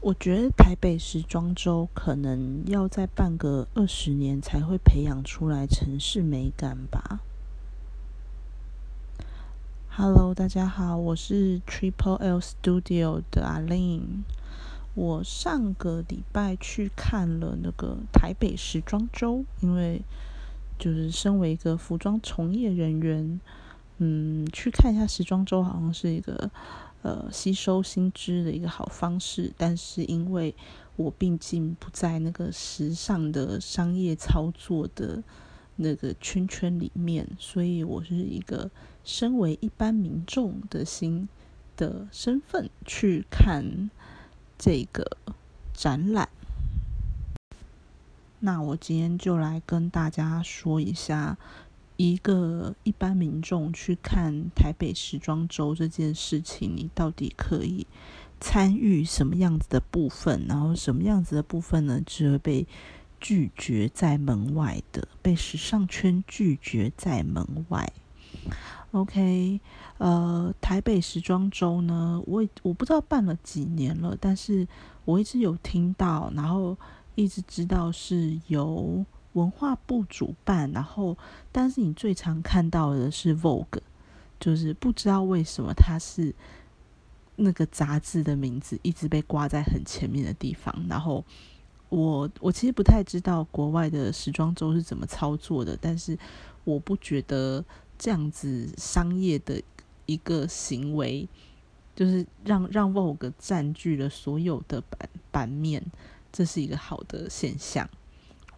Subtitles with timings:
[0.00, 7.18] 我觉得台北时装周可能要再办个二十年才会培养出来城市美感吧。
[9.88, 14.22] Hello，大家好，我是 Triple L Studio 的阿玲。
[14.94, 20.02] 我上个礼拜去看了那个台北时装周，因为
[20.78, 23.40] 就是身为一个服装从业人员，
[23.98, 26.48] 嗯，去看一下时装周好像是一个。
[27.02, 30.54] 呃，吸收新知的一个好方式，但是因为
[30.96, 35.22] 我毕竟不在那个时尚的商业操作的
[35.76, 38.68] 那个圈圈里面，所以我是一个
[39.04, 41.28] 身为一般民众的心
[41.76, 43.90] 的身份去看
[44.58, 45.16] 这个
[45.72, 46.28] 展览。
[48.40, 51.38] 那我今天就来跟大家说一下。
[51.98, 57.88] 一个一般民众去看台北时装周这件事情，你到底可以
[58.38, 60.46] 参与什么样子的部分？
[60.46, 62.00] 然后什么样子的部分呢？
[62.06, 62.68] 就会被
[63.18, 67.92] 拒绝在门外的，被时尚圈拒绝在门外。
[68.92, 69.60] OK，
[69.98, 74.68] 呃，台北时装周呢，我我不知道办了几年了，但是
[75.04, 76.78] 我一直有听到，然后
[77.16, 79.04] 一直知道是由。
[79.38, 81.16] 文化部主办，然后，
[81.52, 83.80] 但是你最常看到的是 Vogue，
[84.40, 86.34] 就是不知道为什么它是
[87.36, 90.74] 那个杂志的名字一直被挂在很前面的地方。
[90.88, 91.24] 然后，
[91.88, 96.18] 我我其实不太知道国外的时装周是怎么操作的，但是
[96.64, 97.64] 我不觉得
[97.96, 99.62] 这样子商业的
[100.06, 101.28] 一个行为，
[101.94, 105.82] 就是让让 Vogue 占据了所有的版版面，
[106.32, 107.88] 这是一个好的现象。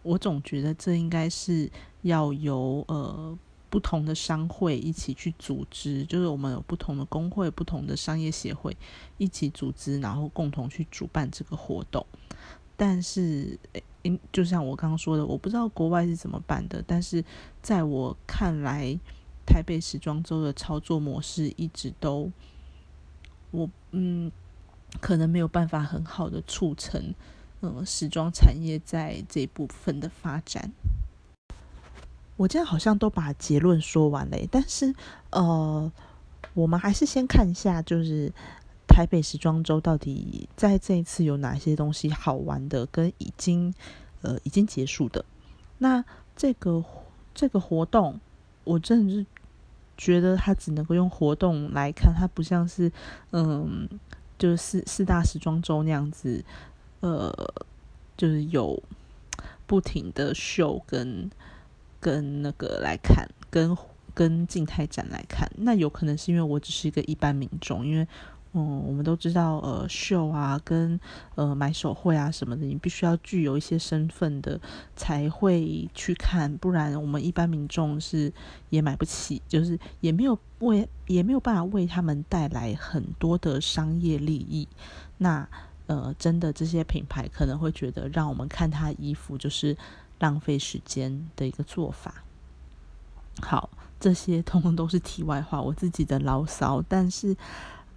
[0.03, 1.69] 我总觉得这应该是
[2.01, 3.37] 要由呃
[3.69, 8.75] 不同的商会一起去组织，就是我们有不同的工会、不同的商业协会
[9.17, 12.05] 一起组织，然后共同去主办这个活动。
[12.75, 13.57] 但是，
[14.01, 17.23] 诶，就像我刚刚说的，我不知道国外是怎么办的，但是
[17.61, 18.99] 在我看来，
[19.45, 22.31] 台北时装周的操作模式一直都，
[23.51, 24.31] 我嗯，
[24.99, 27.13] 可能没有办法很好的促成。
[27.61, 30.71] 嗯，时装产业在这部分的发展，
[32.35, 34.95] 我今天好像都把结论说完了，但是
[35.29, 35.91] 呃，
[36.55, 38.33] 我们还是先看一下，就是
[38.87, 43.71] 台北时装周到底在这一次有哪些东西好玩的，跟已经
[44.23, 45.23] 呃已经结束的。
[45.77, 46.03] 那
[46.35, 46.83] 这个
[47.35, 48.19] 这个活动，
[48.63, 49.25] 我真的是
[49.95, 52.91] 觉得它只能够用活动来看，它不像是
[53.29, 53.87] 嗯，
[54.39, 56.43] 就是四四大时装周那样子。
[57.01, 57.31] 呃，
[58.15, 58.81] 就是有
[59.67, 61.29] 不停的秀跟
[61.99, 63.77] 跟那个来看，跟
[64.13, 68.07] 跟静态展来看，那有可能是因为我只是一个一般民众，因为
[68.53, 70.99] 嗯，我们都知道，呃，秀啊，跟
[71.35, 74.59] 呃买手会啊什么的，你必须要具有一些身份的
[74.95, 78.31] 才会去看，不然我们一般民众是
[78.69, 84.67] 也买不起，就是也没有为也没有办法为他们带来很多的商业利益，
[85.17, 85.47] 那。
[85.91, 89.75] 呃，真的，这些品牌可能会觉得让我们看他衣服就是
[90.19, 92.23] 浪费时间的一个做法。
[93.41, 93.69] 好，
[93.99, 96.81] 这些通通都是题外话，我自己的牢骚。
[96.87, 97.35] 但是，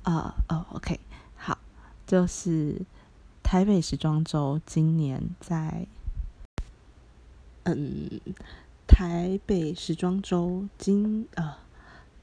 [0.03, 0.99] 啊，哦，OK，
[1.37, 1.57] 好，
[2.05, 2.83] 就是
[3.45, 5.87] 台北时装周今年在，
[7.63, 8.21] 嗯，
[8.89, 11.59] 台北时装周今啊，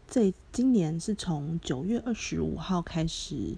[0.05, 3.55] 这今年是从九月二十五号开始。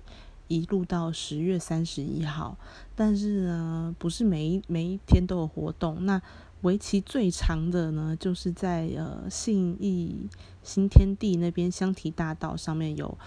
[0.48, 2.58] 一路到十月三十一号，
[2.96, 6.06] 但是呢，不是每一每一天都有活动。
[6.06, 6.22] 那
[6.62, 10.30] 为期最长的呢，就是在呃信义
[10.62, 13.18] 新天地那边香堤大道上面有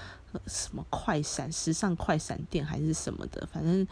[0.47, 3.47] 什么快闪时尚快闪店还是什么的。
[3.53, 3.87] 反正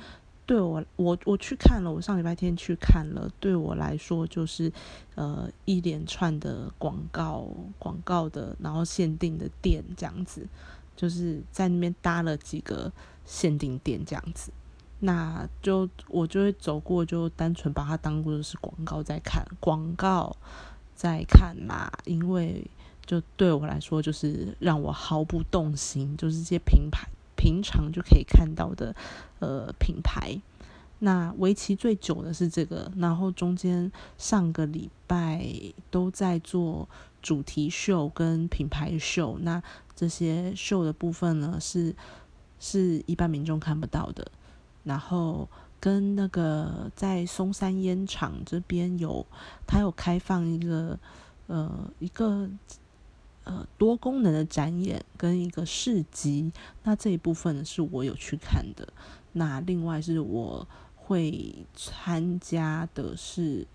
[0.47, 4.73] 对我我我去看了，我上礼拜天去看了，对我来说就是
[5.15, 7.49] 呃一连串的广告
[7.79, 10.47] 广告的，然后限定的店这样子。
[10.97, 12.93] 就是在那边搭了几个
[13.25, 14.53] 限定店这样子，
[15.01, 20.37] 那就我就会走过，就单纯把它当做是广告在看，广告
[20.94, 21.91] 在看嘛。
[22.05, 22.67] 因为
[23.05, 28.94] 就对我来说，就是让我毫不动心，就是这些品牌平常就可以看到的
[29.41, 30.41] 呃品牌。
[31.00, 35.44] 那为期最久的是这个，然后中间上个礼拜
[35.91, 36.88] 都在做
[37.20, 39.62] 主题秀跟品牌秀，那
[39.94, 41.94] 这些秀的部分呢是
[42.64, 44.26] 是一般民众看不到的。
[44.84, 45.46] 然后
[45.78, 49.26] 跟那个在松山烟厂这边有，
[49.66, 50.99] 它有开放一个
[51.46, 52.49] 呃一个
[53.44, 56.50] 呃多功能的展演跟一个市集，
[56.84, 58.88] 那这一部分是我有去看的。
[59.32, 63.67] 那另外是我会参加的是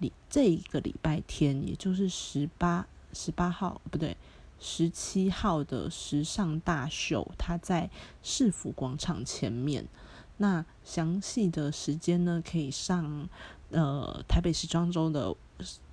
[0.00, 4.16] 礼这一个礼拜天，也就是十八十八号不对，
[4.58, 7.90] 十七号的时尚大秀，它在
[8.22, 9.86] 市府广场前面。
[10.36, 13.28] 那详细的时间呢，可以上
[13.70, 15.34] 呃台北时装周的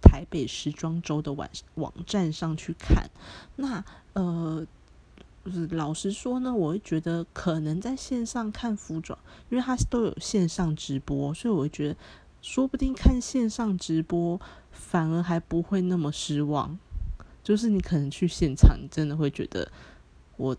[0.01, 3.09] 台北时装周的网网站上去看。
[3.55, 4.65] 那呃。
[5.71, 9.17] 老实说呢，我会觉得可能在线上看服装，
[9.49, 11.97] 因为它都有线上直播，所以我会觉得
[12.43, 14.39] 说不定看线上直播
[14.71, 16.77] 反而还不会那么失望。
[17.43, 19.71] 就是你可能去现场，你真的会觉得
[20.37, 20.55] 我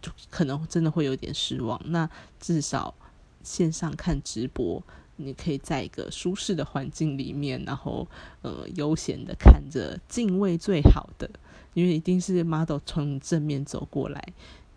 [0.00, 1.80] 就可能真的会有点失望。
[1.86, 2.08] 那
[2.40, 2.94] 至少
[3.42, 4.82] 线上看直播，
[5.16, 8.08] 你可以在一个舒适的环境里面，然后
[8.42, 11.30] 呃悠闲的看着，敬畏最好的。
[11.74, 14.22] 因为一定是 model 从正面走过来，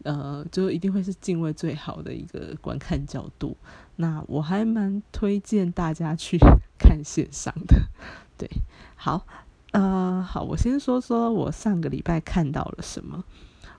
[0.04, 3.58] 呃，就一定会是敬畏最好的一个观看角度。
[3.98, 6.38] 那我还蛮推荐大家去
[6.80, 7.82] 看线上的。
[8.38, 8.50] 对，
[8.96, 9.28] 好，
[9.76, 13.22] 呃，好，我先说说我上个礼拜看到了什么。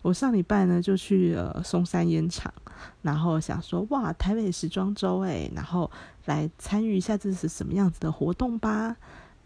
[0.02, 2.52] 我上礼拜呢就去了松山烟厂，
[3.00, 5.90] 然后想说哇，台北时装周诶，然后
[6.26, 8.94] 来参与一下这是什么样子的活动吧。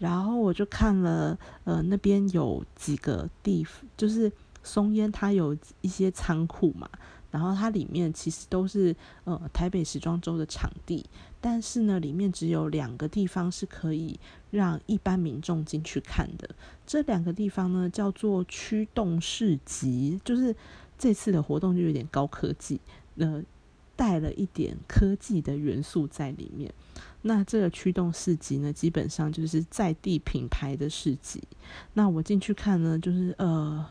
[0.01, 3.65] 然后我就看了，呃，那边有几个地，
[3.97, 4.33] 就是
[4.65, 6.91] 松烟，它有一些仓库嘛。
[7.31, 8.95] 然后它里面其实都是
[9.25, 11.05] 呃台北时装周的场地，
[11.41, 14.19] 但是呢，里面只有两个地方是可以
[14.51, 16.51] 让一般民众进去看的。
[16.87, 20.55] 这两个地方呢，叫做驱动市集，就是
[20.99, 22.81] 这次的活动就有点高科技，
[23.17, 23.43] 呃，
[23.95, 26.73] 带了一点科技的元素在里面。
[27.23, 31.41] 那这个驱动市集呢，基本上就是在地品牌的市集。
[31.95, 33.87] 那我进去看呢，就是呃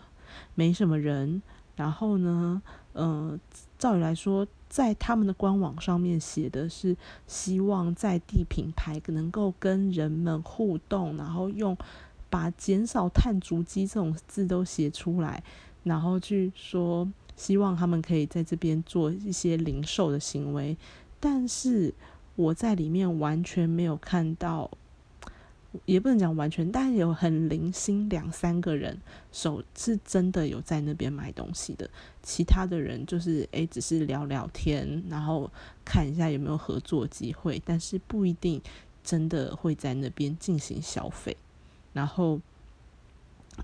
[0.56, 1.42] 没什么人。
[1.76, 2.62] 然后呢，
[2.94, 3.40] 呃，
[3.78, 6.96] 照理来说，在他们的官网上面写的是
[7.28, 11.78] 希望在地品牌能够跟人们互动，然后用
[12.30, 15.44] 把减少碳足迹这种字都写出来，
[15.84, 20.78] 然后去说希望他们可以在这边做一些零售的行为，
[21.20, 21.94] 但是。
[22.36, 24.72] 我在里面完全没有看到，
[25.86, 29.00] 也不能讲完全，但有很零星两三个人
[29.31, 31.89] 手是真的有在那边买东西的，
[32.24, 35.50] 其他的人就是诶，只是聊聊天，然后
[35.86, 38.62] 看一下有没有合作机会，但是不一定
[39.04, 41.38] 真的会在那边进行消费。
[41.94, 42.39] 然后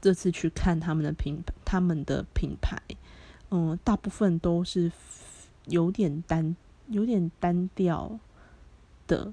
[0.01, 2.81] 这次去看他们的品他们的品牌，
[3.49, 4.91] 嗯，大部分都是
[5.65, 6.55] 有点单
[6.89, 8.19] 有点单调。
[9.07, 9.31] 的，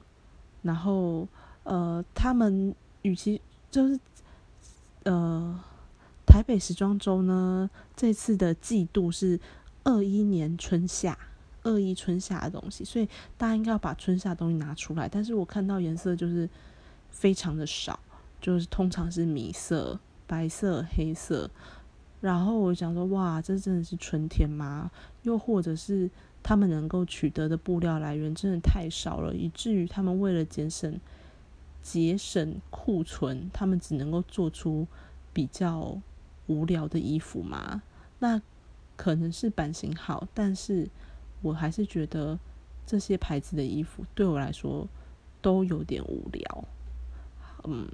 [0.61, 1.27] 然后
[1.65, 3.99] 呃，他们与其就是
[5.05, 5.59] 呃，
[6.27, 9.39] 台北时装周呢，这次的季度是
[9.85, 11.19] 二一年春夏，
[11.63, 15.09] 二一春夏的东西，所以大家应该要把春夏东西拿出来。
[15.09, 16.49] 但是我看到颜色就是
[17.11, 17.99] 非常的少，
[18.41, 21.51] 就是通常是米色、白色、黑色。
[22.21, 24.91] 然后我想说，哇，这真的是春天吗？
[25.23, 26.11] 又或者是？
[26.45, 30.99] 他们能够取得的布料来源真的太少了，以至于他们为了节省
[31.83, 34.87] 节省库存，他们只能够做出
[35.33, 36.01] 比较
[36.47, 37.83] 无聊的衣服嘛？
[38.19, 38.41] 那
[38.97, 40.89] 可能是版型好，但是
[41.43, 42.39] 我还是觉得
[42.87, 44.89] 这些牌子的衣服对我来说
[45.41, 46.65] 都有点无聊。
[47.65, 47.89] 嗯，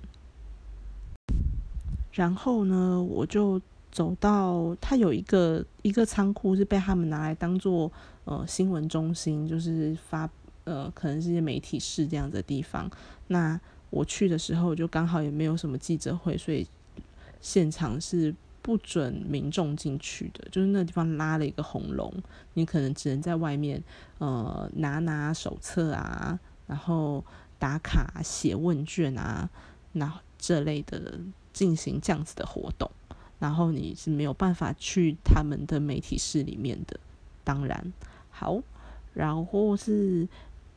[2.12, 3.60] 然后呢，我就。
[3.90, 7.90] 走到他有一个一个仓库是被他们拿来当做
[8.26, 10.28] 呃新闻中心，就是发
[10.64, 12.88] 呃可能是一些媒体室这样的地方。
[13.28, 13.58] 那
[13.90, 16.66] 我去的时候就刚好也没有什么记者会，所以
[17.40, 22.12] 现场是不准民众进去的，就是那地方拉了一个红龙，
[22.54, 23.82] 你可能只能在外面
[24.18, 27.24] 呃拿拿手册啊，然后
[27.58, 29.48] 打卡写问卷啊，
[29.92, 31.18] 那这类的
[31.52, 32.90] 进行这样子的活动。
[33.38, 36.98] 然后你是没有办法去他们的媒体室里面的，
[37.44, 37.92] 当然
[38.30, 38.60] 好，
[39.14, 40.26] 然后是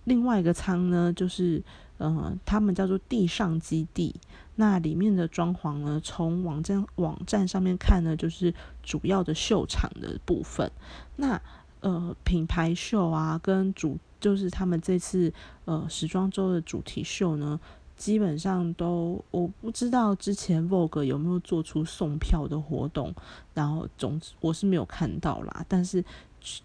[0.03, 1.59] 另外一个仓呢，就是
[2.01, 4.15] 呃，他们叫做地上基地，
[4.55, 10.71] 那里面的装潢呢，从网站网站上面看呢，就是主要的秀场的部分，
[11.15, 11.41] 那
[11.81, 15.31] 呃品牌秀啊，跟主就是他们这次
[15.65, 17.59] 呃时装周的主题秀呢。
[17.97, 23.13] 基本上都我不知道之前 Vogue 有没有做出送票的活动，
[23.53, 25.63] 然后总之我是没有看到啦。
[25.69, 26.03] 但是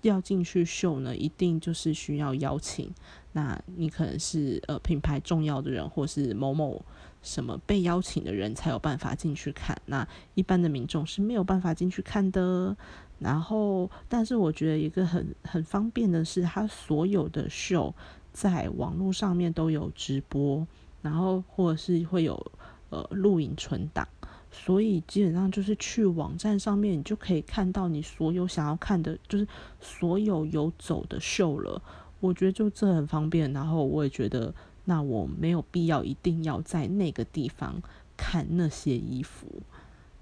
[0.00, 2.90] 要进去秀呢，一定就是需要邀请，
[3.36, 6.82] 那你可能是呃品牌重要的人，或是某某
[7.20, 9.76] 什么被邀请的人才有办法进去看。
[9.84, 12.74] 那一般的民众是没有办法进去看的。
[13.18, 17.94] 然后，但是我觉得一个很很方便的是，它所有的秀
[18.32, 20.66] 在网络上面都有直播，
[21.02, 22.52] 然后或者是会有
[22.88, 24.08] 呃录影存档，
[24.50, 29.46] 所以基本上就是去网站上面，你就可以看到你所有想要看的，就是
[29.78, 31.82] 所有有走的秀了。
[32.20, 34.54] 我觉得就这很方便，然后我也觉得，
[34.84, 37.80] 那我没有必要一定要在那个地方
[38.16, 39.46] 看那些衣服。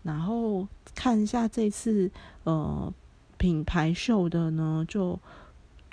[0.03, 2.11] 然后看一下这次
[2.43, 2.93] 呃
[3.39, 5.19] 品牌秀的呢，就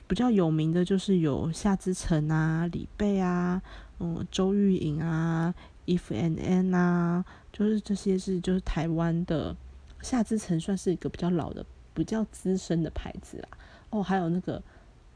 [0.08, 3.62] 比较有名的就是有夏之城啊、李贝啊、
[4.00, 5.54] 嗯周玉莹啊、
[5.86, 9.56] If and N 啊，就是这些是就是台湾的
[10.02, 13.48] 夏之城算是一个比较老的、比较资深的牌子啦。
[13.92, 14.62] 哦，还有那个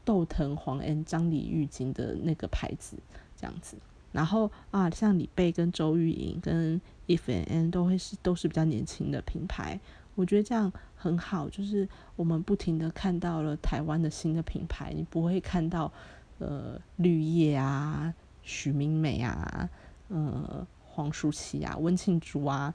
[0.06, 2.96] 豆藤黄 N 张李玉晶的那个牌子
[3.36, 3.76] 这样子。
[4.12, 9.78] 然后啊，像李贝跟周玉莹跟 If and N 都会是都是比较年轻的品牌，
[10.14, 15.92] 我觉得这样很好，就是我们不停的看到了台湾的新的品牌，你不会看到
[16.38, 19.68] 呃绿叶啊、许明美啊、
[20.08, 22.72] 呃黄舒淇啊、温庆竹啊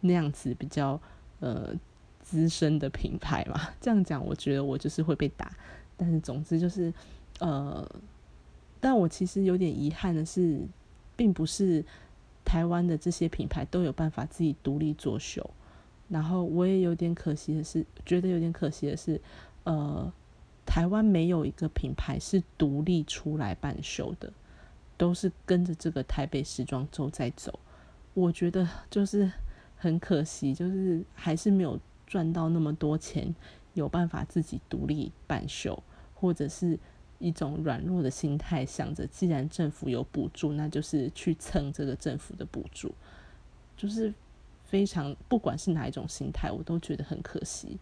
[0.00, 1.00] 那样子比较
[1.40, 1.72] 呃
[2.20, 3.58] 资深的品牌嘛。
[3.80, 5.50] 这样讲，我觉得我就是会被打，
[5.96, 6.92] 但是总之就是
[7.40, 7.88] 呃，
[8.80, 10.60] 但我其实有点遗憾的是，
[11.16, 11.84] 并不是。
[12.46, 15.48] 台湾的这些品牌都有办法自己独立做秀，
[16.10, 19.18] 然后我也有点可惜的是，觉得有点可惜的是，
[19.64, 20.12] 呃，
[20.66, 24.30] 台湾没有一个品牌是独立出来办秀的，
[24.98, 27.58] 都是跟着这个台北时装周在走。
[28.12, 29.32] 我觉得就是
[29.78, 33.34] 很可惜，就是还是没有赚到那么多钱，
[33.74, 35.82] 有办法自己独立办秀，
[36.14, 36.78] 或者是。
[37.20, 42.92] 一种软弱的心态，想着既然政府有补助，那就是去蹭这个政府的补助，
[43.78, 44.12] 就是
[44.64, 47.78] 非常不管是哪一种心态，我都觉得很可惜。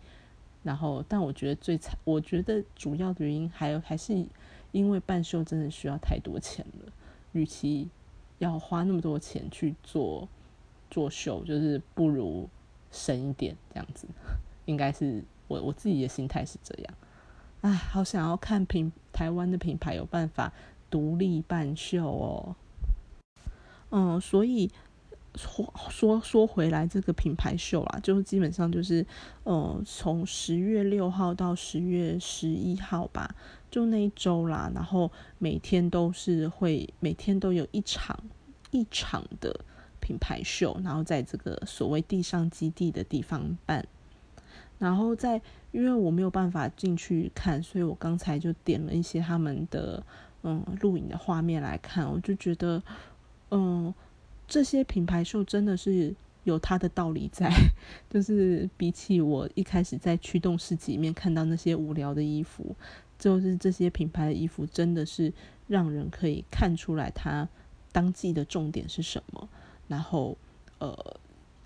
[0.62, 4.24] 然后，但我觉得最惨，我觉得主要的原因还还是
[4.70, 6.92] 因为办秀真的需要太多钱了，
[7.32, 7.88] 与其
[8.38, 10.28] 要花那么多钱去做
[10.88, 12.48] 做秀，就是不如
[12.92, 14.06] 省一点这样子。
[14.66, 16.94] 应该是我我自己的心态是这样。
[17.60, 20.52] 哎，好想要看品台湾的品牌有办法
[20.90, 22.56] 独立办秀哦。
[23.90, 24.70] 嗯，所以
[25.34, 29.06] 说说说回来，这个品牌秀啊，就是基本上就是，
[29.44, 33.34] 呃，从十月六号到十月十一号吧，
[33.70, 34.70] 就那一周啦。
[34.74, 38.18] 然后每天都是会，每天都有一场
[38.70, 39.64] 一场的
[40.00, 43.86] 品牌秀，然后在这个所谓地上基地的地方办。
[44.82, 50.04] 然后在，因为我没有办法进去看，所以我刚才就点了一些他们的
[50.42, 52.82] 嗯录影的画面来看，我就觉得，
[53.52, 53.94] 嗯，
[54.48, 56.12] 这些品牌秀真的是
[56.42, 57.48] 有它的道理在，
[58.10, 62.74] 就是比起我一开始在驱动市集里面看到那些无聊的衣服，
[63.16, 65.32] 就是这些品牌的衣服真的是
[65.68, 67.48] 让人可以看出来它
[67.92, 69.48] 当季的重点是什么，
[69.86, 70.36] 然后
[70.80, 71.16] 呃。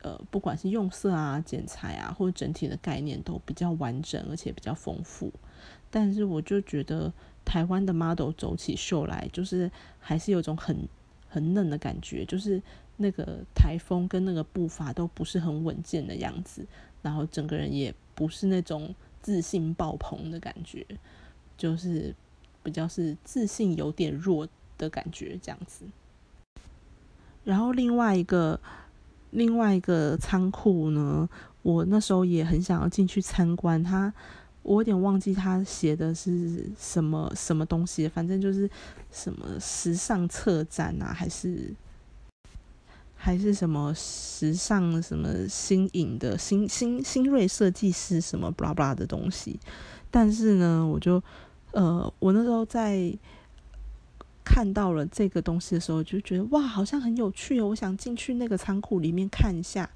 [0.07, 5.33] 呃，不管是用色啊、剪裁啊，或者整体的概念都比较完整，而且比较丰富。
[5.91, 7.13] 但是我就觉得
[7.45, 10.89] 台湾的 model 走起秀来，就是还是有种很
[11.29, 12.63] 很嫩的感觉，就是
[12.97, 16.65] 那个台风跟那个步伐都不是很稳健的样子，
[17.03, 20.87] 然后整个人也不是那种自信爆棚的感觉，
[21.59, 22.15] 就是
[22.63, 24.47] 比较是自信有点弱
[24.79, 25.85] 的感觉这样子。
[27.43, 28.61] 然后另外一个。
[29.37, 31.29] 另外一个仓库呢，
[31.61, 33.83] 我那时候也很想要进去参观。
[33.85, 34.11] 他，
[34.63, 38.69] 我有点忘记他写的是什么什么东西，反正就是
[39.13, 41.75] 什么时尚策展啊，还是
[43.15, 49.61] 还是什么时尚什么新颖的新新新锐设计师什么 blah blah 的东西。
[50.11, 51.23] 但是呢，我就
[51.73, 53.13] 呃，我那时候在。
[54.49, 57.67] 看到了这个东西的时候，就觉得哇，好像很有趣哦！
[57.67, 59.91] 我想进去那个仓库里面看一下。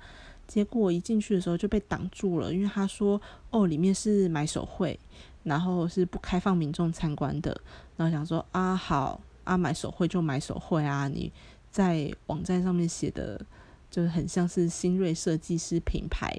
[0.48, 4.98] 结果一进去的时候就被挡住了，因为他说哦，里面是买手会，
[5.44, 7.58] 然后是不开放民众参观的。
[7.96, 11.32] 然后想说啊，好啊，买手会就买手会啊，你
[11.70, 13.40] 在网站上面写的，
[13.88, 16.36] 就是很像是新锐设计师品牌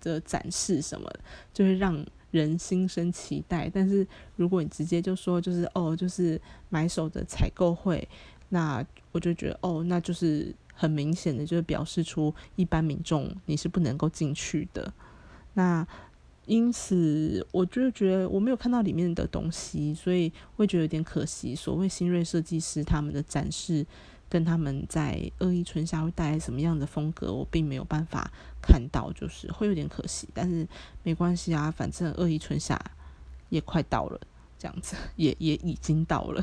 [0.00, 1.06] 的展示什么，
[1.52, 2.02] 就会让。
[2.38, 8.06] 人心生期待，但是如果你直接就说就是哦，就是买手的采购会，
[8.48, 14.92] 那我就觉得哦，那就是很明显的，就是表示出一般民众你是不能够进去的。
[15.54, 15.86] 那
[16.46, 21.54] 因此，我就觉得我没有看到里面的东西，所以会觉得有点可惜。
[21.54, 23.86] 所谓新锐设计师他们的展示
[24.28, 28.30] 跟他们在恶意春夏会带来什么样的风格，我并没有办法
[28.66, 30.28] 看到，就是会有点可惜。
[30.32, 30.66] 但是
[31.02, 32.80] 没关系啊，反正恶意春夏
[33.50, 34.20] 也快到了，
[34.58, 36.42] 这样子也也已经到了。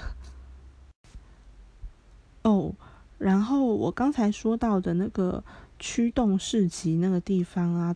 [2.44, 2.74] 哦，
[3.18, 5.44] 然后我刚才说到的那个
[5.80, 7.96] 驱动市集那个地方啊，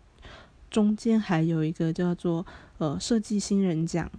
[0.70, 2.46] 中间还有一个叫做
[2.77, 4.12] 呃设计新人奖，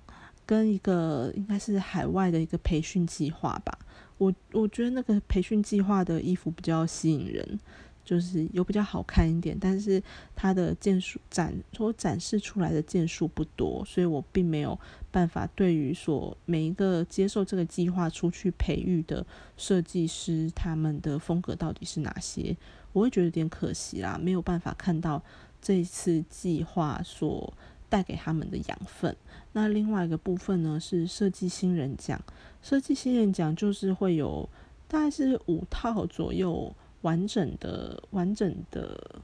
[0.45, 3.79] 跟一个应该是海外的一个培训计划吧。
[4.19, 7.61] 我我觉得那个培训计划的衣服比较吸引人，
[8.07, 10.03] 就是有比较好看一点，但是
[10.35, 14.79] 它的件数展所展示出来的件数不多，所以我并没有
[15.11, 22.57] 办法对于说每一个接受这个计划出去培育的设计师他们的风格到底是哪些，
[22.93, 25.21] 我会觉得有点可惜啦，没有办法看到
[25.61, 27.53] 这次计划所
[27.89, 29.15] 带给他们的养分。
[29.53, 32.23] 那另外一个部分呢是设计新人奖。
[32.63, 34.49] 设计新人奖就是会有
[34.87, 36.75] 大概是五套左右
[37.07, 39.23] 完整的完整的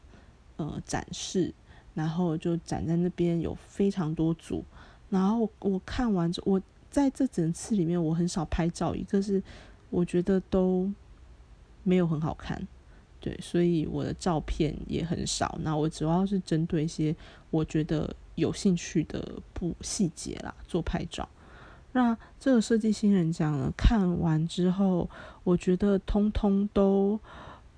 [0.57, 1.53] 呃展示，
[1.95, 4.65] 然后就展在那边有非常多组，
[5.11, 9.43] 然后我看完之我在这整次里面我很少拍照，一个是
[9.91, 10.89] 我觉得都
[11.83, 12.65] 没有很好看，
[13.19, 15.59] 对，所以我的照片也很少。
[15.63, 17.17] 那我主要是针对一些
[17.51, 21.29] 我觉得有兴趣的不细节啦做拍照。
[21.95, 23.71] 那这个设计新人奖呢？
[23.77, 25.11] 看完之后，
[25.45, 27.21] 我觉得通通都，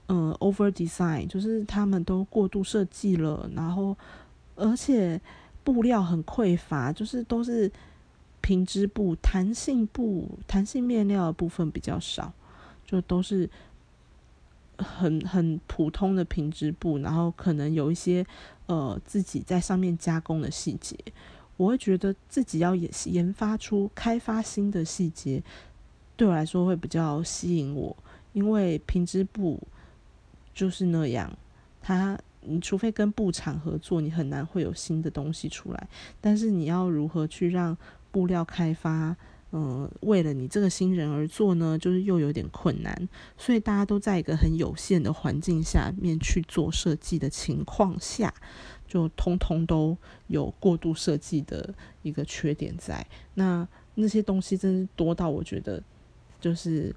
[0.08, 3.96] 嗯，over design，就是他们都过度设计了，然后
[4.54, 5.20] 而且
[5.62, 7.70] 布料很匮乏，就是都是
[8.42, 12.30] 平织布、弹性布、弹性面料的部分比较少，
[12.86, 13.48] 就都是
[14.76, 18.26] 很很普通的平织布，然后可能有一些
[18.66, 20.94] 呃自己在上面加工的细节。
[21.56, 25.42] 我会觉得自己要研研发出开发新的细节，
[26.16, 27.96] 对我来说会比较吸引我，
[28.32, 29.58] 因为平织布
[30.54, 31.36] 就是那样，
[31.82, 35.88] 它你除非跟布厂合作，你很难会有新的东西出来。
[36.20, 37.76] 但是你要如何去让
[38.10, 39.16] 布料开发，
[39.52, 41.78] 嗯，为了你这个新人而做呢？
[41.78, 43.08] 就是又有点困难。
[43.36, 48.32] 所以大家都在一个很有限的环境下面去做设计的情况下。
[48.86, 49.96] 就通通都
[50.28, 55.82] 有过度设计的一个缺点在，那那些东西真是多到我觉得
[56.38, 56.94] 就是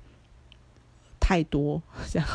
[1.27, 2.27] 太多， 这样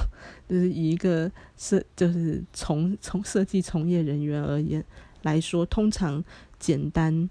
[0.46, 4.84] 就是以一个设就是从从设计从业人员而言
[5.22, 6.22] 来说，通常
[6.58, 7.26] 简单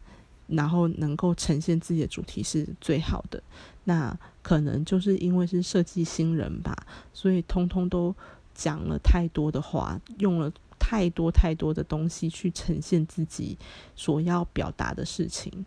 [0.48, 3.44] 然后能够呈现自己的主题是最好的。
[3.84, 6.76] 那可能就是因为是设计新人吧，
[7.14, 8.16] 所以通通都
[8.56, 10.52] 讲了太多的话，用了。
[10.84, 13.56] 太多太多的东西去呈现自己
[13.96, 15.64] 所要表达的事情。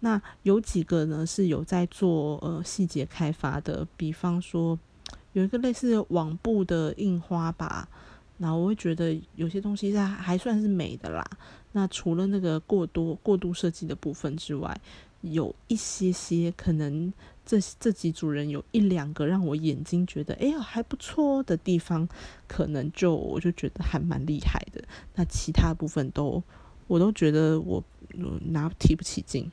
[0.00, 4.76] 那有几个呢是有在做呃细节开发的，比方说
[5.38, 7.88] 有一个类似网布的印花吧，
[8.38, 11.24] 然后我会觉得有些东西它还算是美的啦。
[11.72, 14.78] 那除了那个过多过度设计的部分之外，
[15.22, 17.12] 有一些些可能。
[17.50, 22.06] 这这几组人有一两个让我眼睛觉得哎呀还不错的地方，
[22.46, 24.84] 可能就我就觉得还蛮厉害的。
[25.14, 26.42] 那其他部分都
[26.88, 27.82] 我都觉得我
[28.50, 29.50] 拿提不起劲。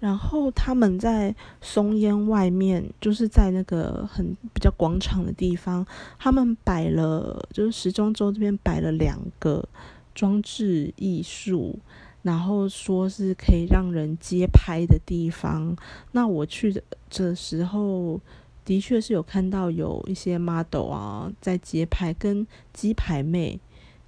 [0.00, 5.86] 然后他们在松烟外面，就是在那个很比较广场的地方，
[6.18, 9.66] 他们摆了就是时装周这边摆了两个
[10.14, 11.78] 装置艺术。
[12.22, 15.76] 然后说是可以让人街拍的地方，
[16.10, 18.20] 那我去的这时候，
[18.64, 23.60] 的确是有看到有一些 model 啊在街拍，跟鸡排妹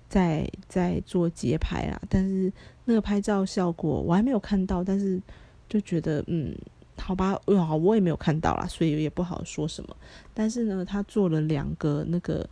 [0.08, 2.02] 在在做街拍啊。
[2.08, 2.52] 但是
[2.86, 5.22] 那个拍照效果我还没有看到，但是
[5.68, 6.56] 就觉得嗯，
[6.96, 9.96] 好吧，哇，我也没有看到啦，所以也不好说什么。
[10.32, 12.48] 但是呢，他做了两个那个。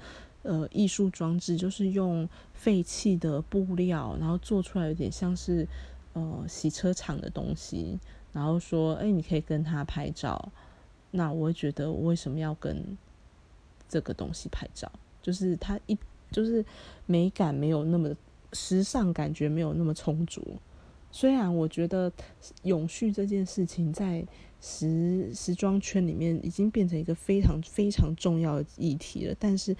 [0.48, 5.66] 呃，艺术装置就是用废弃的布料，然后做出来有点像是
[6.12, 7.98] 呃洗车场的东西，
[8.32, 10.52] 然后说，哎，你可以跟他拍照。
[11.10, 12.96] 那我会觉得，我为什么要跟
[13.88, 14.88] 这个东西拍照？
[15.20, 15.98] 就是它一
[16.30, 16.64] 就是
[17.06, 18.14] 美感没有那么
[18.52, 20.40] 时尚，感觉没有那么充足。
[21.16, 22.12] 虽然我觉得
[22.64, 24.22] 永续这件事情在
[24.60, 29.74] 时时装圈里面已经变成一个非常非常重要的议题了，但是。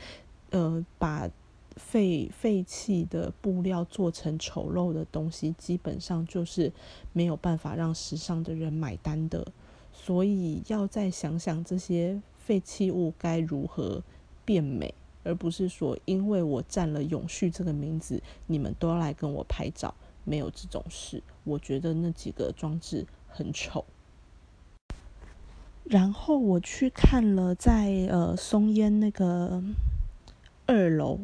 [0.51, 1.29] 呃，把
[1.75, 6.73] 废废弃的布料做成丑陋的东西，基本上就是
[7.13, 9.45] 没有办法让时尚的人买单的。
[9.93, 14.01] 所以要再想想这些废弃物该如何
[14.45, 14.95] 变美，
[15.25, 19.93] 而不是说因为我占了永续这个名字，你们都要来跟我拍照。
[20.27, 21.23] 没有这种事。
[21.45, 23.87] 我觉得那几个装置很丑。
[25.85, 29.63] 然后我去看了在呃松烟那个
[30.67, 31.21] 二楼，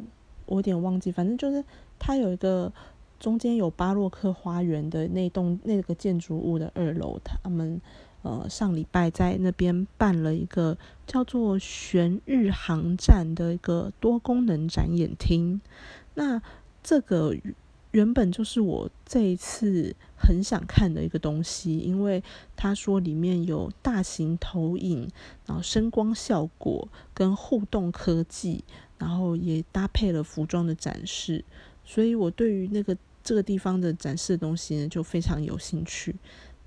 [0.46, 1.64] 我有点忘记，反正就是
[1.98, 2.72] 它有一个
[3.18, 7.80] 中间有巴洛克花园的那栋那个建筑物的二楼，他们
[8.22, 15.60] 呃上礼拜在那边办了一个叫做“玄日航站”的一个多功能展演厅，
[16.14, 16.40] 那
[16.84, 17.36] 这个。
[17.92, 22.22] 原本就是我这一次很想看的一个东西，因为
[22.56, 25.08] 他说里面有大型投影，
[25.46, 28.64] 然后声光效果跟互动科技，
[28.98, 31.44] 然后也搭配了服装的展示，
[31.84, 36.16] 所以我对于那个这个地方的展示的东西呢就非常有兴趣。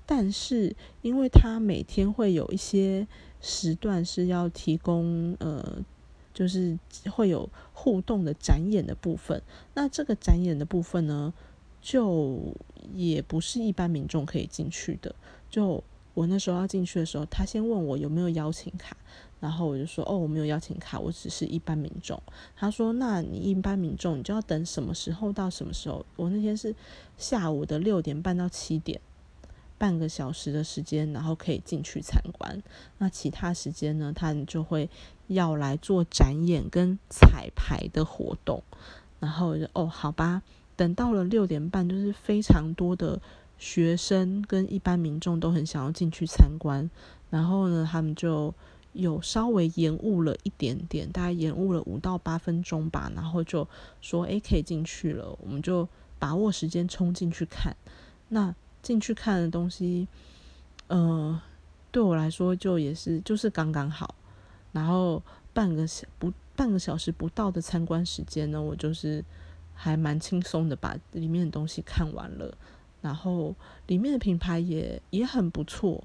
[0.06, 3.06] 但是因为他每天会有一些
[3.40, 5.84] 时段是要提供呃。
[6.36, 6.78] 就是
[7.10, 9.40] 会有互动的展演的部分，
[9.72, 11.32] 那这个展演的部分呢，
[11.80, 12.54] 就
[12.94, 15.14] 也不是一般民众可以进去的。
[15.48, 18.94] 就我那时候要进去的时候，他先问我有没有邀请卡，
[19.40, 22.22] 然后我就说哦，我没有邀请卡，我只是一般民众。
[22.54, 26.04] 他说那你一般民众，你就要等什么时候到什么时候？
[26.16, 26.74] 我那天是
[27.16, 29.00] 下午的六点半到七点。
[29.78, 32.62] 半个小时的时间，然后可以进去参观。
[32.96, 34.88] 那其他时间呢，他就会
[35.28, 38.62] 要来做展演跟彩排的活动。
[39.20, 40.42] 然后就哦，好吧，
[40.76, 43.20] 等到了六点半，就是非常多的
[43.58, 46.90] 学生跟一般民众都很想要进去参观。
[47.30, 48.54] 然后呢，他们就
[48.92, 53.10] 有稍微延误了一点点，大概延误了五到八分钟吧。
[53.14, 53.66] 然后就
[54.00, 57.76] 说：“诶，可以进去了。”我们就把握时间冲进去看。
[58.28, 58.54] 那。
[58.82, 60.06] 进去看的东西，
[60.86, 61.42] 呃，
[61.90, 64.14] 对我来说就也是就是刚刚好。
[64.76, 65.22] 然后
[65.54, 69.24] 半个小不半个小时不到的参观时间呢，我就是
[69.72, 72.54] 还蛮轻松的把里面的东西看完了。
[73.00, 73.54] 然后
[73.86, 76.04] 里面的品牌也也很不错。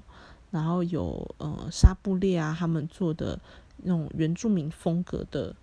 [0.50, 3.38] 然后有呃沙布列啊，他们做的
[3.82, 5.54] 那种原住民风格的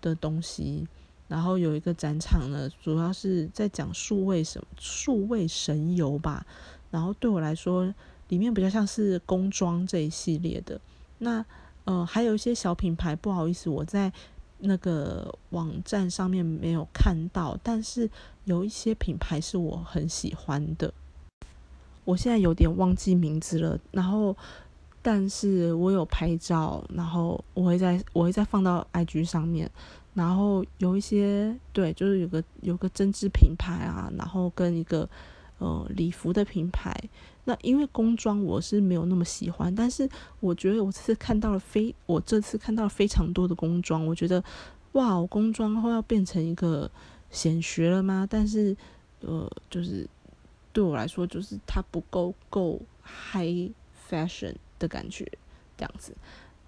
[0.00, 0.88] 的东西。
[1.28, 6.44] 然后有一个展场呢，主要是在讲数位什么数位神游吧。
[6.90, 7.94] 然后对我来说，
[8.28, 10.80] 里面比较像是工装这一系列的。
[11.18, 11.44] 那
[11.86, 14.12] 呃，还有一些小品牌，不好意思，我在
[14.58, 17.58] 那个网站上面没有看到。
[17.62, 18.10] 但是
[18.44, 20.92] 有一些品牌是我很喜欢的，
[22.04, 23.78] 我现在有点忘记名字了。
[23.92, 24.36] 然后，
[25.00, 29.70] 但是我有拍照，然后我会在我会再放到 IG 上面。
[30.14, 35.08] 然后有一些对，就是有个有个针织品牌啊，然后跟一个
[35.58, 36.94] 呃礼服的品牌。
[37.44, 40.08] 那因为工装我是没有那么喜欢，但是
[40.40, 44.42] 我觉得我这次看到了非我这次看到了非常多的工装，我觉得
[44.92, 46.90] 哇，工装后要变成一个
[47.30, 48.26] 显学了吗？
[48.28, 48.76] 但是
[49.20, 50.08] 呃，就是
[50.72, 53.70] 对我来说，就是它不够够 high
[54.10, 55.26] fashion 的感觉
[55.76, 56.14] 这样子。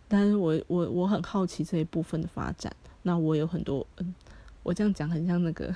[0.06, 2.74] 但是我我我很好奇这一部分的发展。
[3.02, 4.14] 那我有很多，嗯，
[4.62, 5.74] 我这样讲很像那个，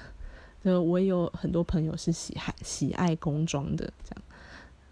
[0.65, 4.25] 就我也有很多朋友是喜爱喜爱工装的，这样，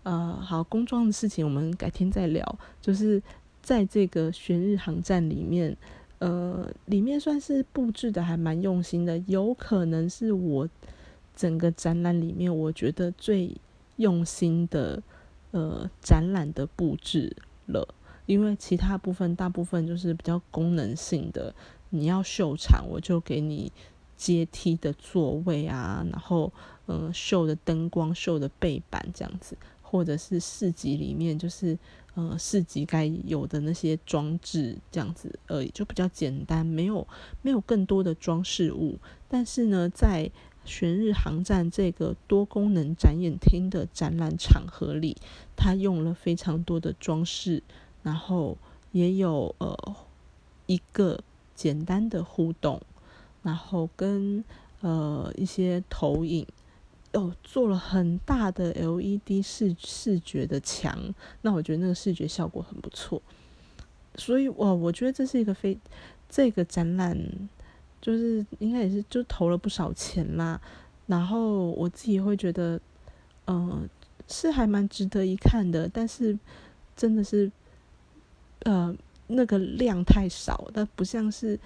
[0.03, 2.59] 呃，好，工装的事情我们改天再聊。
[2.81, 3.23] 就是
[3.63, 5.77] 在这个玄日航站里面，
[6.19, 10.69] 呃，里面算是布置的还蛮用心的，有可能是我
[11.37, 13.55] 整个展览里面我觉得最
[13.97, 15.03] 用心的，
[15.53, 17.95] 呃，展览的布置了，
[18.27, 21.55] 因为其他部分大部分就是比较功能性的。
[21.91, 23.73] 你要秀场，我就给你
[24.21, 26.53] 阶梯的座位啊，然后
[26.87, 31.79] 嗯，秀的灯光、秀的背板这样子，或者是市集里面就是
[32.15, 37.07] 呃市集该有的那些装置这样子而已，就比较简单，没有
[37.41, 38.99] 没有更多的装饰物。
[39.27, 40.31] 但是呢，在
[40.67, 45.17] 玄日航站这个多功能展演厅的展览场合里，
[45.57, 47.63] 它用了非常多的装饰，
[48.03, 48.59] 然后
[48.93, 49.97] 也有呃
[50.67, 51.21] 一个。
[51.53, 52.81] 简单的互动，
[53.43, 54.45] 然后跟
[54.81, 56.47] 呃一些投影，
[57.13, 63.21] 哦，做了很大的 LED 视视觉的墙，那我觉得那个视觉效果很不错，
[64.17, 65.79] 所以哇，我觉得这是一个非
[66.29, 67.19] 这个展览，
[68.01, 70.61] 就是应该也是就投了不少钱啦，
[71.07, 72.81] 然后我自己会觉得，
[73.47, 73.89] 嗯，
[74.29, 76.39] 是还蛮值得一看的，但是
[76.97, 77.51] 真的是，
[78.65, 78.97] 呃。
[79.33, 81.57] 那个量太少，但不像是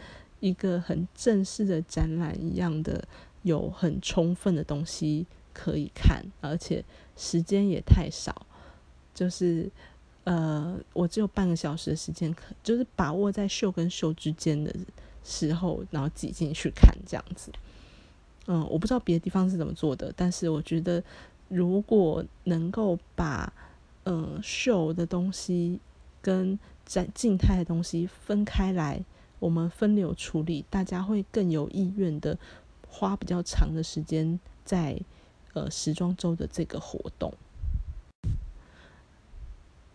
[0.44, 3.02] 一个很正式的展览一样的，
[3.42, 6.84] 有很充分的东西可以看，而且
[7.16, 8.46] 时间也太少，
[9.14, 9.70] 就是
[10.24, 14.74] 呃，我只有半个小时的时间，可就是把握在秀跟秀之间的
[15.24, 17.50] 时候，然后挤进去看这样子。
[18.46, 21.02] 嗯，我不知道别的地方是怎么做的，但是我觉得
[21.48, 23.52] 如果能够把
[24.04, 25.80] 嗯秀的东西。
[26.24, 29.04] 跟展静态的东西分开来，
[29.44, 32.38] 我们分流处理，大家会更有意愿的
[32.88, 34.98] 花比较长的时间在
[35.52, 37.34] 呃时装周的这个活动。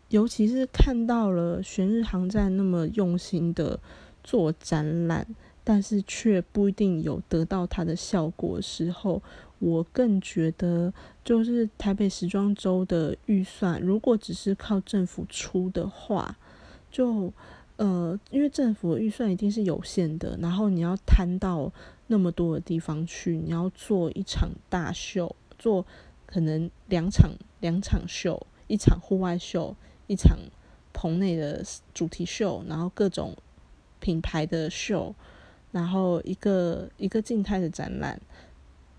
[0.09, 3.79] 尤其是看到了玄日航站那么用心的
[4.23, 5.25] 做展览，
[5.63, 9.19] 但是却不一定有得到它的效果时候，
[9.57, 16.37] 我更觉得，就是台北时装周的预算，如果只是靠政府出的话，
[16.91, 17.33] 就
[17.79, 21.71] 呃，因为政府预算一定是有限的，然后你要摊到
[22.07, 25.85] 那么多的地方去，你要做一场大秀，做
[26.25, 29.75] 可能两场两场秀，一场户外秀。
[30.11, 30.35] 一场
[30.91, 31.63] 棚内的
[31.93, 33.37] 主题秀，然后各种
[33.99, 35.13] 品牌的秀，
[35.71, 38.19] 然后一个一个静态的展览，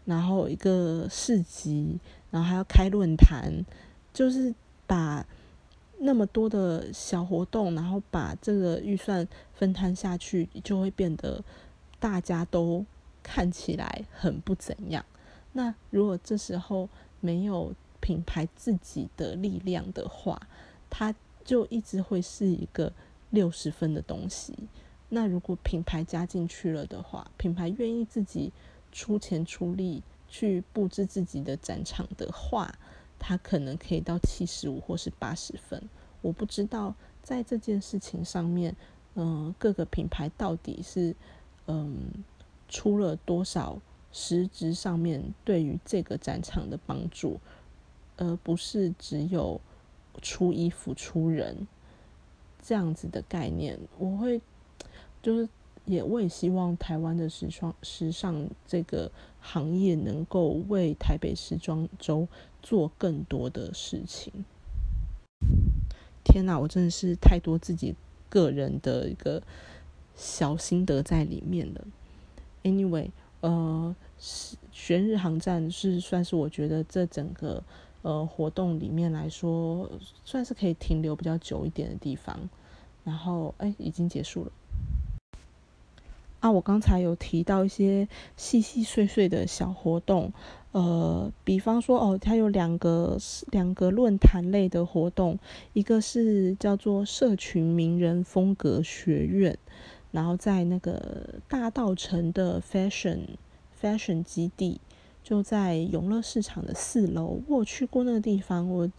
[0.04, 1.98] 然后一个市集，
[2.30, 3.66] 然后还要开论坛，
[4.14, 4.54] 就是
[4.86, 5.26] 把
[6.02, 11.44] 那么多的小活动，然后把这个预算分摊下去，就会变得
[11.98, 12.84] 大家都
[13.22, 15.04] 看起来很不怎样。
[15.52, 16.88] 那如果这时候
[17.20, 20.40] 没有品牌自己的力量的话，
[20.88, 22.90] 它就一直会是一个
[23.28, 24.54] 六十分的东西。
[25.10, 28.50] 那如果品牌加进去了的话，品牌愿意自己
[28.90, 32.72] 出钱出力去布置自己的展场的话，
[33.20, 35.80] 他可能可以到七十五或是八十分。
[36.22, 38.74] 我不知道在这件事情上面，
[39.14, 41.14] 嗯，各个品牌到底是
[41.66, 42.24] 嗯
[42.68, 43.78] 出了多少
[44.10, 47.38] 实质上面对于这个展场的帮助，
[48.16, 49.60] 而不是只有。
[50.20, 51.66] 出衣服出人
[52.60, 54.38] 这样子的概念，我会
[55.22, 55.48] 就是
[55.84, 62.28] 也我也希望台湾的时装时尚这个行业能够为台北时装周
[62.62, 64.32] 做更多的事情。
[66.24, 67.94] 天哪，我真的是太多自己
[68.28, 69.42] 个人的一个
[70.14, 71.86] 小心得在里面了。
[72.62, 77.62] Anyway，呃，玄日航站是算是我觉得这整个。
[78.02, 79.86] 呃，活动里面来说，
[80.24, 82.48] 算是可以停留比较久一点的地方。
[83.04, 84.50] 然后，哎，已经结束了。
[86.40, 90.32] 啊，我刚才有提到一些细细碎碎的小活动，
[90.72, 93.16] 呃，比方说，哦，它有两个
[93.50, 95.38] 两个论坛类的活动，
[95.72, 99.56] 一个是叫做社群名人风格学院，
[100.10, 103.20] 然后在那个大道城的 Fashion
[103.80, 104.80] Fashion 基地。
[105.22, 108.68] 就在永乐市场的四楼，我去过那个地方。
[108.68, 108.90] 我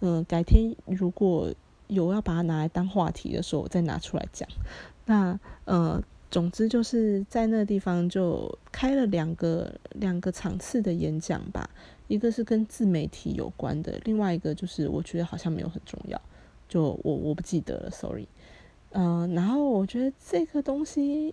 [0.00, 1.50] 嗯，改天如果
[1.88, 4.46] 有要把它拿来当话题的时候，我再拿出来讲。
[5.06, 6.00] 那呃，
[6.34, 11.70] 总之就是在那个地方就开了两个两个场次的演讲吧，
[12.08, 16.20] 一个是跟自媒体有关的，另外一个就是我觉得好像没有很重要，
[16.68, 18.26] 就我我不记得了，sorry。
[18.90, 21.32] 嗯，然后我觉得这个东西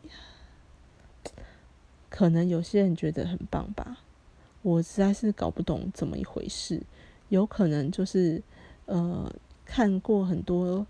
[2.07, 3.97] 可能有些人觉得很棒吧。
[4.61, 6.79] 我实在是搞不懂怎么一回事，
[7.29, 8.39] 有可能就是
[8.85, 9.33] 呃
[9.65, 10.85] 看过很多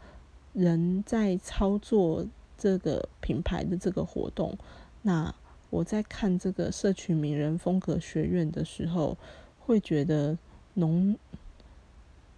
[0.51, 2.25] 人在操作
[2.61, 4.55] 这个品牌的这个活动，
[5.01, 5.33] 那
[5.71, 9.17] 我在看这个社群名人风格学院的时候，
[9.57, 10.37] 会觉得
[10.75, 11.17] 浓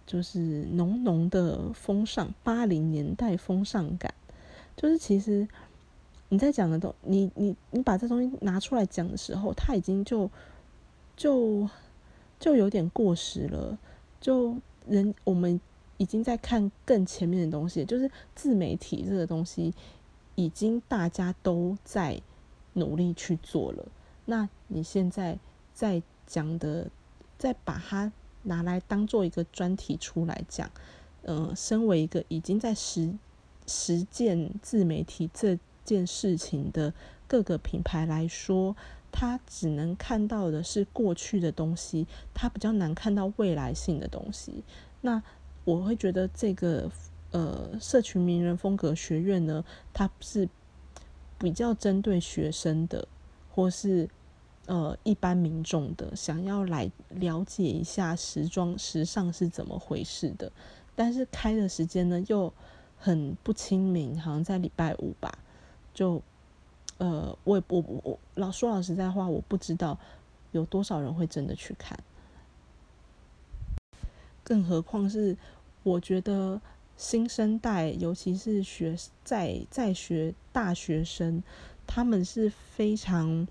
[0.06, 4.14] 就是浓浓的风尚，八零年代风尚感，
[4.74, 5.46] 就是其实
[6.30, 10.30] 你在讲的东，你你你把这东西拿出来讲的时候，他已经就。
[11.16, 11.70] 就
[12.40, 13.78] 就有点过时了，
[14.20, 14.56] 就
[14.88, 15.60] 人我们
[15.96, 19.72] 已经在看更前面的东西，就是自媒体这个东西，
[20.34, 22.20] 已经大家都在
[22.74, 23.86] 努力去做了。
[24.24, 25.38] 那你现在
[25.72, 26.90] 在讲的，
[27.38, 30.70] 再把它拿来当做一个专题出来讲，
[31.22, 33.12] 嗯，身为一个已经在实
[33.66, 36.92] 实践自媒体这件事情的
[37.26, 38.76] 各个品牌来说。
[39.16, 44.64] 他只能看到的是过去的东西，他比较难看到未来性的东西。
[45.02, 45.22] 那
[45.64, 46.90] 我会觉得这个
[47.34, 50.48] 呃，社群名人风格学院呢，它是
[51.36, 53.08] 比较针对学生的，
[53.52, 54.08] 或是
[54.66, 60.52] 呃一般民众的，想要来了解一下时装时尚是怎么回事的。
[60.94, 62.52] 但是开的时间呢又
[62.96, 65.36] 很不亲民，好像在礼拜五吧，
[65.92, 66.22] 就。
[66.96, 69.98] 呃，我我我老说老实在话，我不知道
[70.52, 71.98] 有多少人会真的去看，
[74.44, 75.36] 更何况是
[75.82, 76.60] 我觉得
[76.96, 81.42] 新生代，尤其是学在在学大学生，
[81.86, 83.46] 他们是非常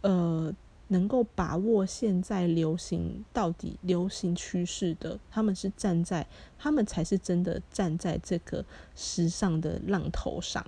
[0.00, 0.52] 呃
[0.88, 6.26] 能够把握现在流行到底流行趋势的，他们是站在，
[6.58, 8.64] 他们才是真的站在这个
[8.96, 10.64] 时尚的浪头上。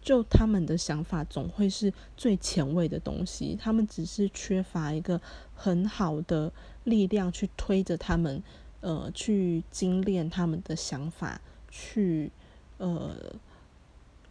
[0.00, 5.20] 就他们的想法总会是最前卫的东西，他们只是缺乏一个
[5.54, 8.42] 很好的力量去推着他们，
[8.82, 11.40] 呃，去精炼他们的想法，
[11.70, 12.30] 去
[12.78, 13.16] 呃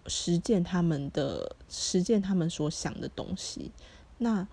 [0.05, 3.71] 实践他们的实践他们所想的东西。
[4.17, 4.47] 那，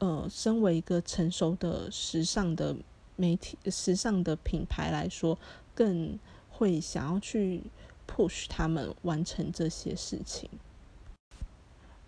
[0.00, 2.76] 呃，身为一个成熟的时尚的
[3.16, 5.38] 媒体、时尚的品牌来说，
[5.74, 6.18] 更
[6.50, 7.62] 会想要去
[8.06, 10.50] push 他们完成这些事情。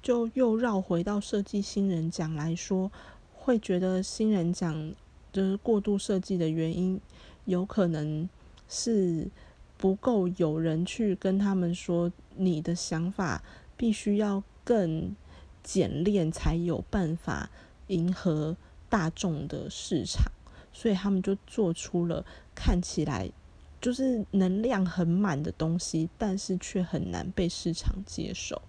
[0.02, 2.90] 就又绕回到设计新人奖来说，
[3.34, 4.94] 会觉得新人奖
[5.32, 7.00] 就是过度设计的原因，
[7.44, 8.28] 有可能
[8.68, 9.28] 是
[9.76, 13.42] 不够有人去跟他们说，你的想法
[13.76, 15.14] 必须要更。
[15.62, 17.50] 简练才有办法
[17.88, 18.56] 迎合
[18.88, 20.32] 大众的市场，
[20.72, 23.30] 所以他们就做出了看起来
[23.78, 28.60] 就是能量很满的东西，但是却很难被市场接受。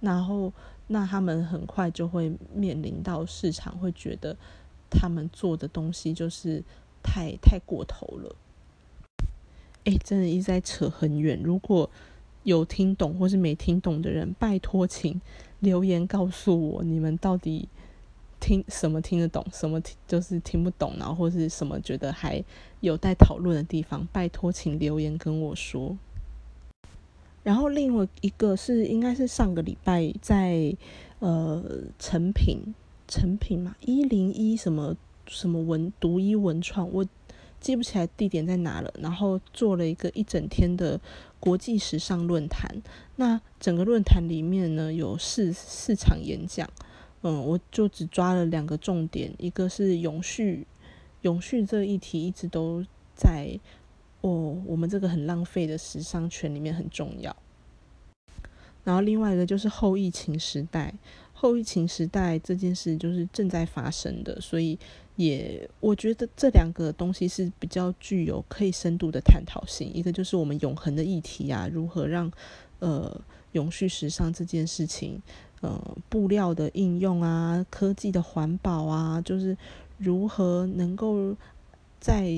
[0.00, 0.50] 然后，
[0.86, 4.34] 那他们很快就会面临到市场会觉得
[4.92, 6.62] 他们做的东西就是
[7.02, 8.36] 太太过头了。
[9.84, 11.40] 哎，真的一直在扯很远。
[11.42, 11.90] 如果
[12.44, 15.20] 有听懂或是没听懂的人，拜托请。
[15.60, 17.68] 留言告诉我，你们到底
[18.40, 22.42] 听什么听得懂，什么听就是听不懂，然后或是什么觉得还
[22.80, 25.96] 有待讨论的地方，拜托请留言跟我说。
[27.44, 30.76] 然后另外一个是，应该是上个礼拜在
[31.20, 31.62] 呃
[31.96, 32.74] 成品
[33.12, 34.96] 成品嘛，一零一什么
[35.26, 37.06] 什么文独一文创，我
[37.60, 38.92] 记不起来地点在哪了。
[38.98, 41.00] 然后做了一个一整天的。
[41.42, 42.80] 国际时尚论坛，
[43.16, 46.70] 那整个论坛里面呢有四四场演讲，
[47.22, 50.64] 嗯，我就只抓了两个重点，一个是永续，
[51.22, 53.58] 永续这个议题一直都在
[54.20, 57.34] 哦，我们这个很浪费的时尚圈里面很重要。
[58.84, 60.94] 然后另外一个就是后疫情时代，
[61.42, 64.78] 后疫情时代这件事就是正在发生的，所以。
[65.16, 69.92] 也，我觉得这两个东西是比较具有可以深度的探讨性。
[69.92, 72.32] 一个就是我们永恒的议题啊，如何让
[72.78, 73.20] 呃
[73.52, 75.20] 永续时尚这件事情，
[75.60, 79.54] 呃布料的应用啊，科技的环保啊，就是
[79.98, 81.36] 如何能够
[82.00, 82.32] 在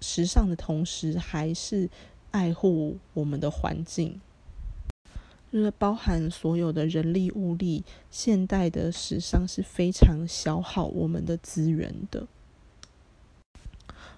[0.00, 1.90] 时尚的同时，还是
[2.30, 4.20] 爱护我们的环境。
[5.56, 12.26] 就是包含所有的人力物力，现代的时尚是非常消耗我们的资源的。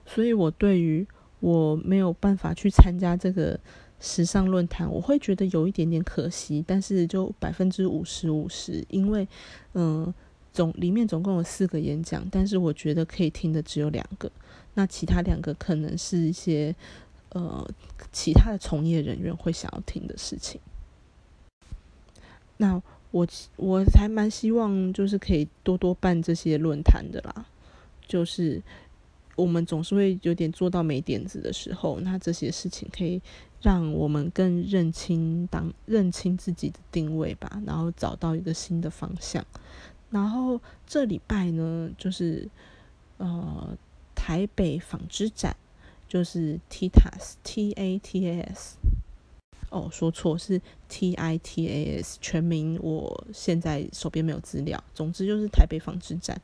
[0.04, 1.06] 所以我对于
[1.38, 3.56] 我没有办法去参加这个
[4.00, 6.64] 时尚论坛，我会觉得有一点点可惜。
[6.66, 9.28] 但是就百分之五十五十，因为
[9.74, 10.12] 嗯
[10.52, 14.28] 总里面总共有四个演讲，但是我觉得可以听的只有两个，
[14.74, 16.74] 那其他两个可能是一些
[17.28, 17.64] 呃
[18.10, 20.60] 其他的从业人员会想要听的事情。
[22.58, 27.46] 那我我还蛮希望，就是可以多多办这些论坛的啦。
[28.06, 28.62] 就是
[29.36, 33.22] 我们总是会有点做到没点子的时候，那这些事情可以
[33.62, 39.44] 让我们更认清当认清自己的定位吧，然后找到一个新的方向。
[40.10, 42.48] 然后这礼拜呢，就是
[43.18, 43.76] 呃
[44.14, 45.54] 台北纺织展，
[46.08, 48.76] 就是 TAS T A T A S。
[49.70, 54.82] 哦，说错是 T I T A S 全名，我现在手边没有资料。
[54.94, 56.40] 总之就是台北纺织展，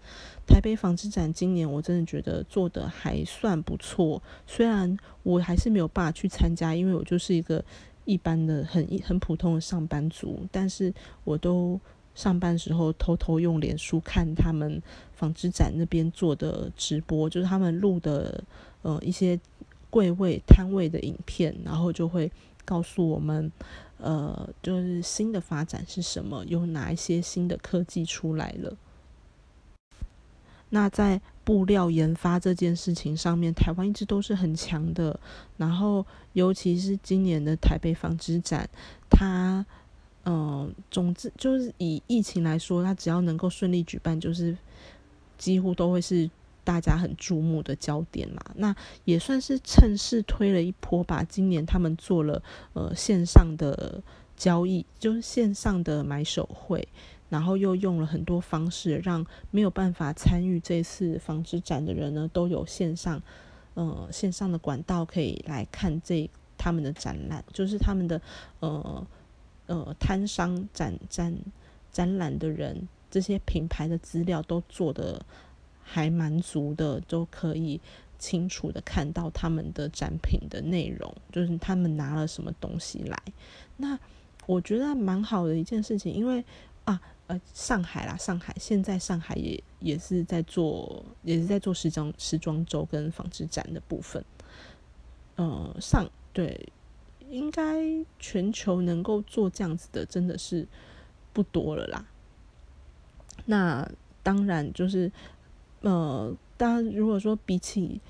[0.46, 4.22] 台北纺织展今年我真的觉得做的还算不错。
[4.46, 7.64] 虽然我还是没有办法去参加，因为我就是一个
[8.04, 10.92] 一般的很很普通的上班族，但是
[11.24, 11.80] 我都
[12.14, 14.82] 上班时候偷偷用脸书看他们
[15.14, 18.44] 纺织展那边做的直播，就是他们录的
[18.82, 19.40] 呃一些
[19.88, 22.30] 柜位摊位的影片，然后就会。
[22.64, 23.50] 告诉我们，
[23.98, 26.44] 呃，就是新的发展是什么？
[26.46, 28.76] 有哪一些新的科技出来了？
[30.70, 35.18] 那在布料研发这件事情上面，台湾一直都是很强的。
[35.56, 38.68] 然后，尤其是今年的台北纺织展，
[39.08, 39.64] 它，
[40.24, 44.56] 嗯，总之就是以疫情来说，它只要能够顺利举办，就是
[45.38, 46.30] 几乎都会是。
[46.64, 51.22] 大家很注目的焦点嘛，那也算是趁势推了一波吧。
[51.22, 52.42] 今年他们做了
[52.72, 54.02] 呃线上的
[54.34, 56.88] 交易，就是线上的买手会，
[57.28, 63.22] 然后又用了很多方式，让没有办法参与这次纺织展的人呢，都有线上
[63.74, 68.20] 呃线上的管道可以来看这他们的展览，就是他们的
[68.60, 69.06] 呃
[69.66, 71.36] 呃摊商展展
[71.92, 72.88] 展览的人。
[73.10, 75.24] 这些品牌的资料都做的
[75.84, 77.80] 还蛮足的，都可以
[78.18, 83.22] 清楚的看到他们的展品的内容，就是他们拿了什么东西来。
[83.76, 83.98] 那
[84.46, 86.44] 我觉得蛮好的一件事情，因为
[86.84, 94.24] 啊呃上海啦，上海现在上海也也是在做，也是在做时装时装周跟纺织展的部分。
[95.36, 96.68] 呃，上对，
[97.28, 97.82] 应该
[98.18, 100.66] 全球能够做这样子的，真的是
[101.32, 102.06] 不多了啦。
[103.46, 103.90] 那
[104.22, 105.10] 当然就是，
[105.84, 108.00] 呃，当然如果说比起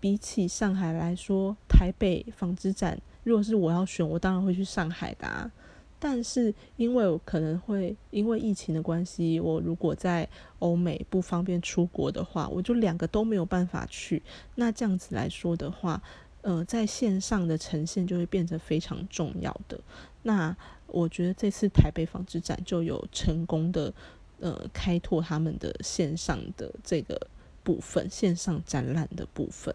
[0.00, 5.50] 比起上海来说，台北纺织展，如果是我要选，我当然会去上海的。
[5.98, 10.28] 但是因为可能会因为疫情的关系，我如果在
[10.58, 14.22] 欧美不方便出国的话，我就两个都没有办法去。
[14.54, 16.02] 那这样子来说的话，
[16.42, 19.80] 呃，在线上的呈现就会变得非常重要的。
[20.22, 20.54] 那
[20.86, 23.92] 我觉得这次台北纺织展就有成功的
[24.40, 27.28] 呃开拓他们的线上的这个
[27.62, 29.74] 部分，线上展览的部分。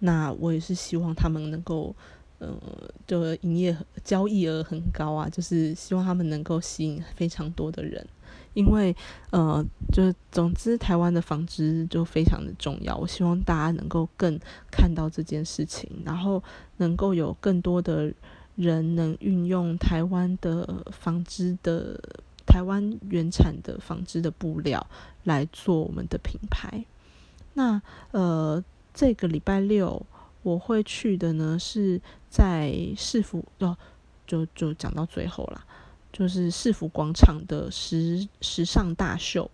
[0.00, 1.94] 那我也是希望他们能够，
[2.38, 2.56] 呃，
[3.06, 8.06] 就营业交易额很高啊，就是希望他们能够吸引非常多的人。
[8.54, 8.94] 因为，
[9.30, 12.96] 呃，就是总之，台湾的纺织就非常的重要。
[12.96, 14.38] 我希望大家能够更
[14.72, 16.42] 看到这件事情，然后
[16.78, 18.12] 能够有更多的
[18.56, 22.00] 人能运用台湾的纺织的
[22.50, 24.84] 台湾原产的纺织的布料
[25.22, 26.84] 来做我们的品牌。
[27.54, 27.80] 那，
[28.10, 30.04] 呃，这个礼拜六
[30.42, 33.76] 我会去的呢，是在市府哦，
[34.26, 35.64] 就就讲到最后啦。
[36.12, 39.48] 就是市府广场的时时尚大秀，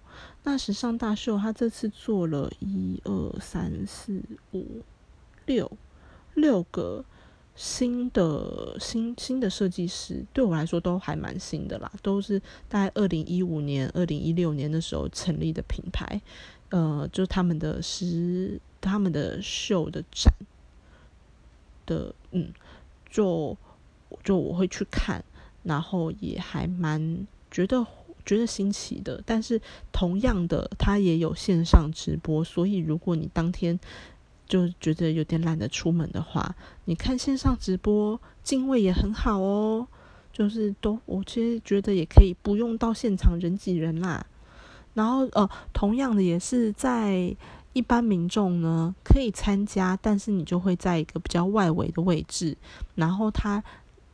[0.44, 4.22] 那时尚大秀，他这次做了一二三四
[4.54, 4.80] 五
[5.44, 5.70] 六
[6.32, 7.04] 六个
[7.56, 12.38] 新的新新的设计师，对我来说都还蛮新的啦，都是
[12.68, 16.20] 大概二零一五年、二零一六年的时候成立的品牌，
[16.68, 20.32] 呃，就他们的时他们的秀的展
[21.86, 22.52] 的，嗯，
[23.10, 23.56] 就
[24.22, 25.24] 就我会去看。
[25.62, 27.84] 然后也还蛮觉得
[28.24, 33.76] 觉得新奇的，但是同样的，它也有线上直播，所以如果你当天
[34.46, 39.86] 就觉得有点懒得出门的话，你看线上直播，敬畏也很好哦。
[40.32, 44.24] 就是都，我其实觉得也可以不用到现场人挤人啦。
[44.94, 47.34] 然后呃，同样的也是在
[47.72, 52.56] 一般民众呢可以参加，但是你就会在一个比较外围的位置，
[52.94, 53.62] 然后他。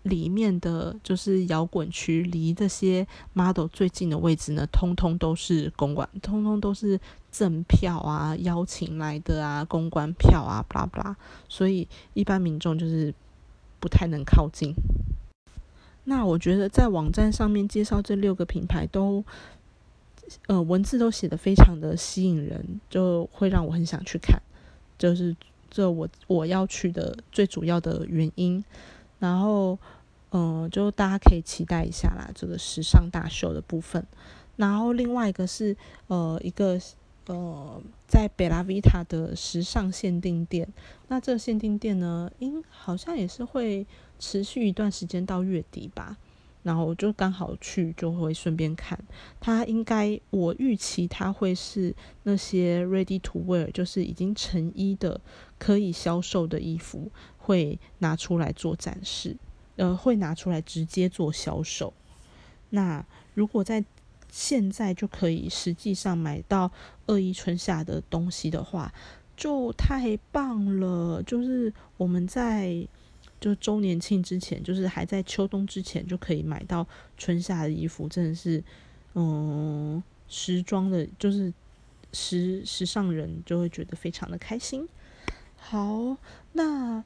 [0.02, 6.98] 里面的就是摇滚区，离这些 model 最近的位置呢，通通都是公关，通通都是
[7.30, 11.16] 赠票啊，邀请来的啊，公关票啊，巴拉巴拉，
[11.48, 13.14] 所以一般民众就是
[13.78, 14.74] 不太能靠近。
[16.04, 19.24] 那我觉得在网站上面介绍这六个品牌都，
[20.48, 24.42] 呃，文字都写的非常的吸引人，就会让我很想去看，
[24.98, 25.36] 就是
[25.70, 28.64] 这我我要去的最主要的原因。
[29.22, 29.78] 然后，
[30.32, 34.04] 嗯，就大家可以期待一下啦，这个时尚大秀的部分。
[34.56, 35.76] 然后另外一个是，
[36.08, 36.76] 呃，一个
[37.26, 40.66] 呃，在贝拉维塔的时尚限定店。
[41.06, 43.86] 那这个限定店呢，应好像也是会
[44.18, 46.16] 持续一段时间到月底吧。
[46.64, 48.96] 然后我就刚好去，就会顺便看。
[49.40, 51.92] 它应该我预期它会是
[52.22, 55.20] 那些 ready to wear，就是已经成衣的
[55.58, 57.10] 可以销售的衣服。
[57.42, 59.36] 会拿出来做展示，
[59.76, 61.92] 呃，会拿出来直接做销售。
[62.70, 63.84] 那如果在
[64.30, 66.70] 现在就可以实际上买到
[67.06, 68.94] 二一春夏的东西的话，
[69.36, 71.20] 就太棒了。
[71.24, 72.86] 就是我们在
[73.40, 76.86] 就周年庆之前，就是还在秋冬之前就可以买到
[77.18, 78.62] 春夏的衣服，真的是，
[79.14, 81.52] 嗯，时装的，就是
[82.12, 84.88] 时时尚人就会觉得非常的开心。
[85.56, 86.16] 好，
[86.52, 87.02] 那。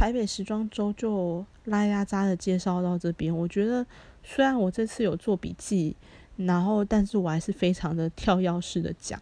[0.00, 3.84] 台北时装周就拉拉扎的介绍到这边，我觉得
[4.24, 5.94] 虽然我这次有做笔记，
[6.38, 9.20] 然后但是我还是非常的跳跃式的讲。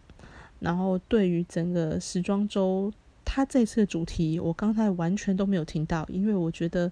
[0.61, 2.89] 然后对于整个时装周，
[3.25, 6.89] 它这次的主题我刚才完全都没有听到，因为我觉得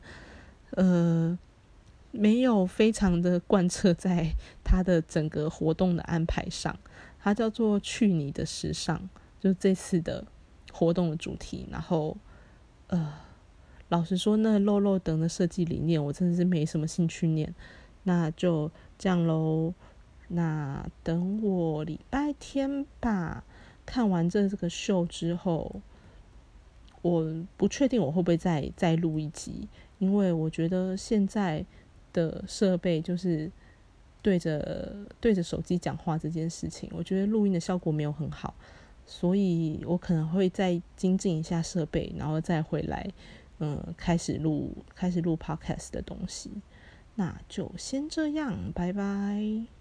[0.72, 1.40] 呃
[2.12, 4.30] 没有非常的贯彻在
[4.66, 6.78] 它的整个活动的安排上。
[7.22, 9.10] 它叫做“去你的时尚”，
[9.40, 10.26] 就这次的
[10.74, 11.66] 活动的主题。
[11.72, 12.18] 然后
[12.88, 13.26] 呃。
[13.90, 17.54] 老实说，那露露等的设计理念，我真的是没什么兴趣念。
[18.04, 19.74] 那就这样喽。
[20.30, 23.46] 那等我礼拜天吧，
[23.86, 25.82] 看完这这个秀之后，
[27.02, 29.70] 我不确定我会不会再再录一集，
[30.00, 31.66] 因为我觉得现在
[32.12, 33.50] 的设备就是
[34.22, 38.54] 对着对着手机讲话这件事情，我觉得录音的效果没有很好，
[39.06, 43.10] 所以我可能会再精进一下设备，然后再回来。
[43.60, 46.62] 嗯开始录开始录 podcast 的东西。
[47.16, 49.77] 那就先这样拜拜。